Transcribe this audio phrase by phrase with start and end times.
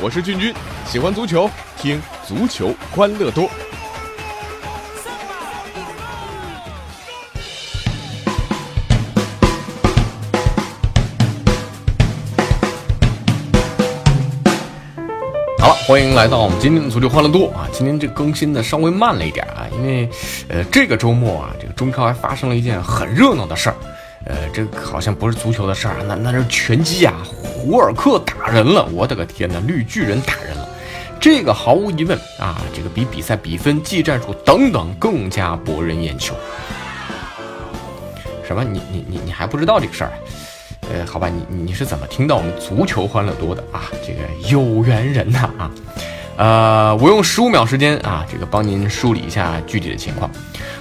[0.00, 0.54] 我是俊君，
[0.86, 3.50] 喜欢足球，听足球欢乐多。
[15.58, 17.66] 好了，欢迎来到我们今天的足球欢乐多啊！
[17.72, 20.08] 今天这更新的稍微慢了一点啊，因为
[20.48, 23.76] 呃这个周末啊，这个中超还发生了一件很热闹的事儿。
[24.28, 27.14] 呃，这好像不是足球的事儿，那那是拳击啊！
[27.42, 30.68] 胡尔克打人了，我的个天哪，绿巨人打人了，
[31.18, 36.34] 这个毫无疑问啊，这个比比赛比分、技战术等等更加博人眼球。
[38.46, 38.62] 什么？
[38.62, 40.12] 你你你你还不知道这个事儿？
[40.90, 43.90] 呃，好吧，你你是怎么听到我们足球欢乐多的啊？
[44.06, 45.70] 这个有缘人呐啊！
[46.38, 50.30] 呃，我用十五秒时间啊，这个帮您梳理一下具体的情况。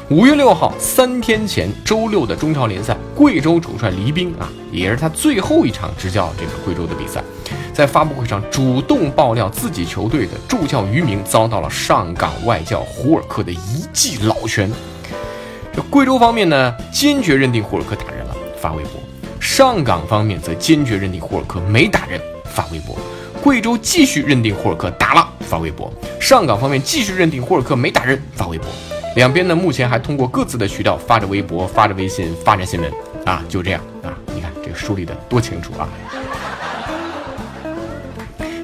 [0.07, 7.23] 五月六号，三天前，周六的中超联赛，贵州主帅黎兵啊，也是他最后一场执教这个贵州的比赛，
[7.73, 14.71] 在发布会上主动爆料自己球队的助教于明遭到了上港外教胡尔克的一记老拳。
[15.73, 19.01] 这贵州方面呢，坚决认定胡尔克打人了，发微博；
[19.39, 22.95] 上港方面则坚决认定胡尔克没打人，发微博。
[23.41, 28.67] 贵州继续认定胡尔克打了，发微博；上港方面继续认定胡尔克没打人，发微博。
[29.15, 32.91] 两边呢，目前还通过各自的渠道发着微博、发着微信、发着新闻
[33.25, 35.89] 啊，就这样啊，你看这个梳理的多清楚啊！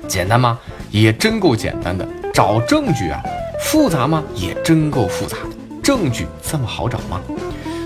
[0.08, 0.60] 简单吗？
[0.92, 2.08] 也真够简单的。
[2.32, 3.24] 找证据啊，
[3.60, 4.24] 复杂吗？
[4.36, 5.50] 也真够复杂的。
[5.82, 7.20] 证据这么好找吗？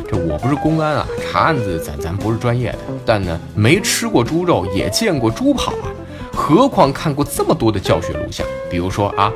[0.10, 5.88] 这我不是公安啊，查案子咱咱不是专业的，但呢，没吃过猪肉也见过猪跑啊，
[6.48, 9.30] 何况看过这么多的教学录像，比如说啊，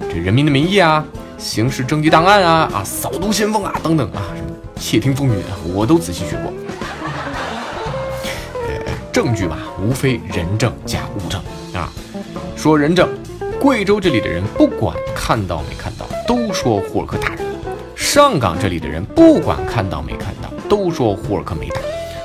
[0.00, 1.02] 这《人民的名义》啊。
[1.38, 6.52] 刑事证据档案啊啊，扫毒先锋啊等等啊，什么窃听风云啊，我都仔细学过。
[8.68, 11.40] 呃，证据嘛，无非人证加物证
[11.72, 11.90] 啊。
[12.54, 13.08] 说人证，
[13.58, 17.46] 贵州这里的人不管看到没看到，都说霍尔克打人；
[17.96, 21.80] 上港这里的人不管看到没看到，都说霍尔克没打。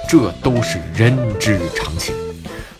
[0.09, 2.13] 这都是人之常情。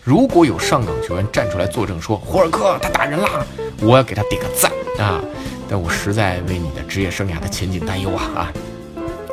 [0.03, 3.46] 如果有上港球员站出来作证说霍尔克他打人啦，
[3.80, 4.69] 我要给他点个赞
[5.00, 5.24] 啊。
[5.69, 8.53] 但我实在为你的职业生涯的前景担忧啊啊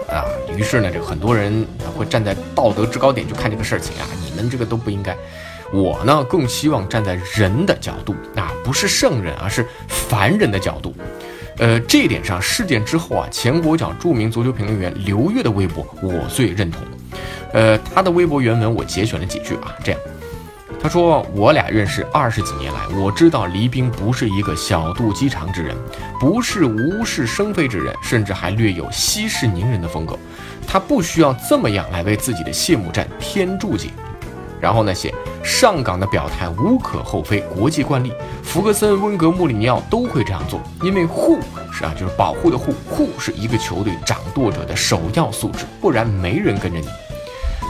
[0.09, 0.25] 啊！
[0.57, 1.67] 于是呢，这很多人
[1.97, 5.17] 会站在道德制高点去看这个事情啊，你们这个都不应该。
[5.73, 10.95] 我呢，更希望站在人的角度啊，不是圣人，而是凡人的角度。
[11.59, 16.81] 呃，这一点上，事件之后啊，前国脚著名足球评论员刘越的微博我最认同。
[17.53, 20.01] 呃，他的微博原文我节选了几句啊，这样。
[20.83, 25.77] 他说：“我俩认识二十几年来，我知道黎兵不是一个小肚鸡肠之人，
[26.19, 30.19] 不是无事生非之人，甚至还略有息事宁人的风格。
[30.67, 33.91] 他不需要这么样来为自己的谢幕战添注解。”
[34.59, 41.39] 然后呢，写上港的表态无可厚非，国际惯例，福格森、温格、穆里尼奥都会这样做，因为护
[41.71, 46.89] 是啊，就是保护的护，护是一个球队掌舵者的首要素质，不然没人跟着你。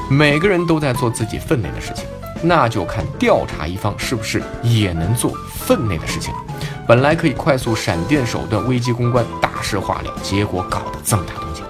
[0.09, 2.04] 每个人都在做自己分内的事情。
[2.42, 6.32] 那就看调查一方是不是也能做分内的事情。
[6.86, 11.64] 本来可以快速闪电手段危机公关大事化了，结果搞得这么大动静。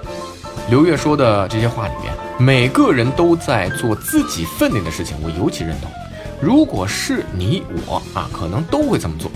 [0.69, 5.91] 刘月说的这些话里面，每个人都在做自己分内的事情，我尤其认同。
[6.41, 9.29] 如果是你我啊，可能都会这么做。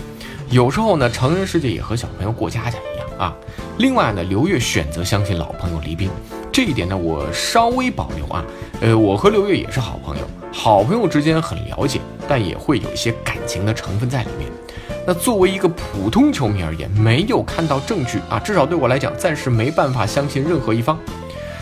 [0.50, 3.36] 有时候呢，成人世界也和小朋友过家家一样啊。
[3.78, 6.10] 另外呢，刘月选择相信老朋友黎兵，
[6.50, 8.44] 这一点呢，我稍微保留啊。
[8.80, 10.24] 呃，我和刘月也是好朋友。
[10.58, 14.50] 好朋友之间很了解，但也会有一些感情的成分在里面。
[15.06, 20.98] 那作为一个普通球迷而言，没有看到证据啊，至少对我来讲，暂时没办法相信任何一方。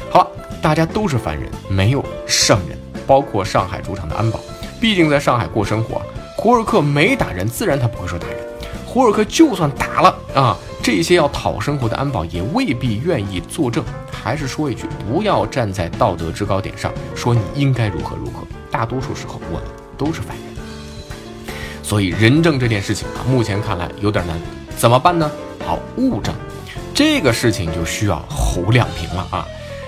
[0.08, 0.26] 好了，
[0.62, 4.38] 大家都是凡人，没有圣人，包括上海主场的安保，
[4.80, 6.00] 毕竟在上海过生活。
[6.36, 8.38] 胡尔克没打人，自然他不会说打人。
[8.86, 13.84] 胡尔克就算打了啊，这些要讨生活的安保也未必愿意作证。
[14.10, 18.46] 还是说一句，不要站在道德制高点上说你应该如何如何。
[18.74, 19.62] 大多数时候，我们
[19.96, 24.36] 都是凡人，所以人证这件事情啊，目前看来有点难，
[24.76, 25.30] 怎么办呢？
[25.64, 26.34] 好，物证，
[26.92, 29.46] 这个事情就需要侯亮平了啊！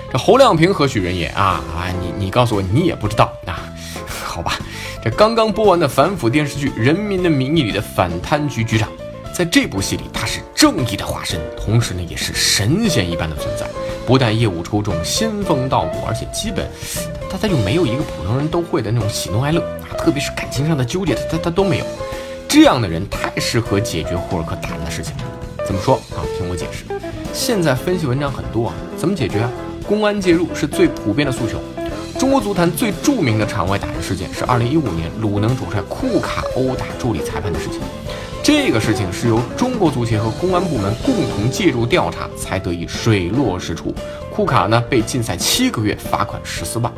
[0.09, 1.61] 这侯亮平何许人也啊？
[1.75, 3.59] 啊，你你告诉我，你也不知道啊？
[4.07, 4.53] 好吧，
[5.03, 8.87] 这刚刚播完的反腐电视剧《人民的名义》里的反贪局局长，
[9.33, 13.67] 在这部戏里他是正义的化身，同时呢，也是神仙一般的存在。
[14.07, 16.65] 不但业务出众、仙风道骨，而且基本
[17.29, 21.85] 他他就没有一个普通人都会的那种喜怒哀乐啊，特别是感情上的纠结，他他他都没有。
[22.47, 25.13] 这样的人太适合解决霍尔克打人的事情。
[25.65, 26.23] 怎么说啊？
[26.37, 26.85] 听我解释。
[27.33, 29.51] 现在分析文章很多啊，怎么解决啊？
[29.85, 31.59] 公安介入是最普遍的诉求。
[32.17, 37.81] 中国足坛最著名的场外打人事件是2015年鲁能主帅库卡殴打助理裁判的事情。
[38.47, 43.93] 这个事情是由中国足协和公安部门共同介入调查，才得以水落石出。
[44.31, 46.89] 库卡呢被禁赛七个月，罚款十四万。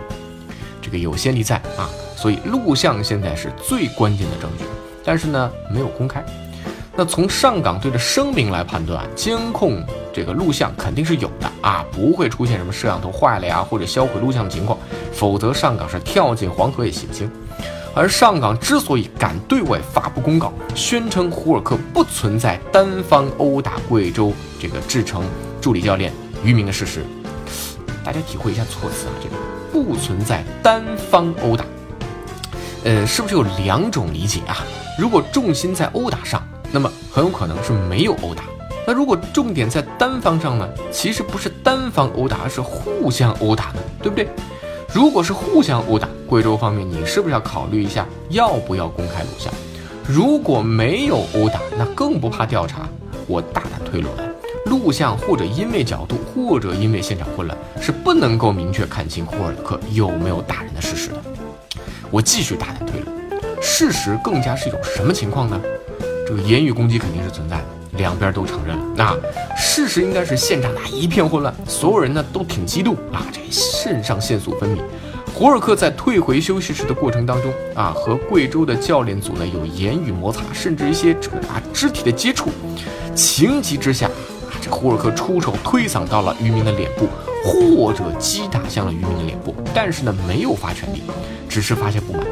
[0.79, 4.63] 这个有先例在啊，所以录像现在是最关键的证据，
[5.03, 6.23] 但是呢没有公开。
[6.95, 14.77] 那从上港队的声明来判断，监控这个录像肯定是有的啊，不会出现什么摄像头坏了呀或者销毁录像的情况，
[15.11, 17.27] 否则上港是跳进黄河也洗不清。
[17.99, 25.25] 而上港之所以敢对外发布公告，宣称胡尔克不存在单方殴打贵州这个志成
[25.59, 27.03] 助理教练于明的事实，
[28.01, 29.35] 大家体会一下措辞啊，这个
[29.69, 31.65] 不存在单方殴打，
[32.85, 34.63] 呃，是不是有两种理解啊？
[34.97, 36.41] 如果重心在殴打上。
[36.71, 38.43] 那么很有可能是没有殴打。
[38.85, 40.69] 那如果重点在单方上呢？
[40.91, 44.29] 其实不是单方殴打，而是互相殴打的，对不对？
[44.91, 49.53] 如果是互相殴打，贵州方面你是不是要考虑一下要不要公开录像？
[50.07, 52.89] 如果没有殴打，那更不怕调查。
[53.27, 54.11] 我大胆推论，
[54.65, 61.21] 录像或者因为角度，或者因为现场混乱，是不能够明确看清霍尔克有没有打人的事实的。
[62.09, 63.15] 我继续大胆推论，
[63.61, 65.61] 事实更加是一种什么情况呢？
[66.27, 67.65] 这个言语攻击肯定是存在的，
[67.99, 68.83] 两边都承认了。
[68.95, 69.15] 那
[69.55, 74.81] 事实应该是现场那一片混乱，所有人呢都挺激动啊，这肾上腺素分泌。
[75.31, 82.49] 胡尔克在退回休息室的过程当中啊，和贵州的教练组呢有言语摩擦，甚至一些这个啊肢体的接触。
[83.13, 87.07] 情急之下啊，这胡尔克出手推搡到了渔民的脸部，
[87.45, 91.03] 或者击打向了渔民的脸部，但是呢没有发全力，
[91.47, 92.25] 只是发泄不满。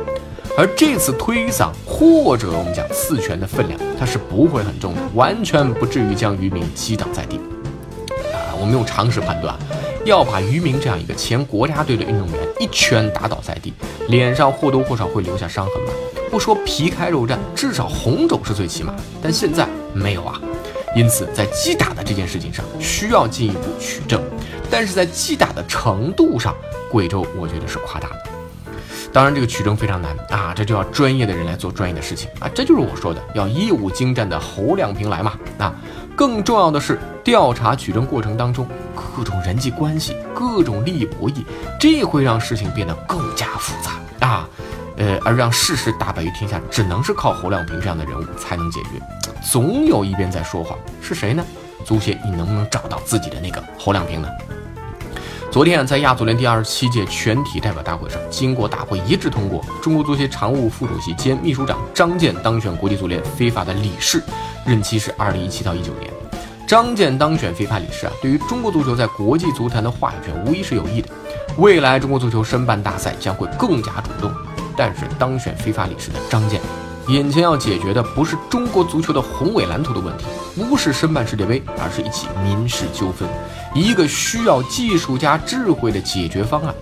[0.58, 7.38] 而这次推搡或者我们讲刺拳的分量，它是不会很重的，完全不至于将渔民击倒在地。
[8.34, 9.56] 啊，我们用常识判断，
[10.04, 13.72] 要把渔民这样一个前国家队的运动员一拳打倒在地，
[14.08, 15.94] 脸上或多或少会留下伤痕吧？
[16.32, 18.96] 不说皮开肉绽，至少红肿是最起码。
[19.22, 20.42] 但现在没有啊，
[20.96, 24.20] 因此在击打的这件事情上需要进一步取证。
[24.72, 26.56] 但是在击打的程度上，
[26.92, 28.24] 贵州我觉得是夸大的。
[29.14, 35.74] 当然，这个取证非常难啊，这就要专业的人来做专业的事情啊，这就是我说的要业务精湛的侯亮平来嘛啊。
[36.16, 41.44] 更重要的是，调查取证过程当中各种人际关系、各种利益博弈，
[41.80, 44.50] 这会让事情变得更加复杂啊。
[44.98, 48.90] 呃，而让事实大白于天下，只能是靠侯亮平这样的人物才能解决。
[49.44, 51.46] 总有一边在说谎，是谁呢？
[51.86, 54.28] 足协，你能不能找到自己的那个侯亮平呢？
[55.50, 64.22] 昨天啊在亚足联第二十七届全体代表大会上，经过大会一致通过，中国足协常务副主席兼秘书长张健当选国际足联非法的理事，
[64.66, 66.12] 任期是二零一七到一九年。
[66.68, 71.08] 张健当选非法理事啊，对于中国足球在国际足坛的话语权无疑是有益的。
[71.58, 74.32] 未来中国足球申办大赛将会更加主动。
[74.76, 76.62] 但是当选非法理事的张健。
[77.10, 80.26] 眼前要解决的不是中国足球的宏伟蓝图的问题，
[80.56, 83.28] 不是申办世界杯，而是一起民事纠纷，
[83.74, 86.76] 一个需要技术加智慧的解决方案。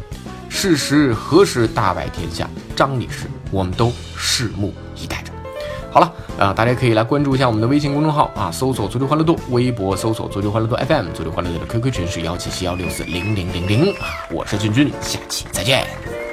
[0.50, 2.50] 事实何时大白天下？
[2.76, 5.32] 张女士，我们都拭目以待着。
[5.92, 13.94] 好了，啊，大家可以来关注一下我们的微信公众号啊，搜索“足球欢乐多”，微博搜索“足球欢乐多 FM”，足球欢乐多的 QQ 群是幺七七幺六四零零零零，
[14.32, 16.25] 我是君君，下期再见。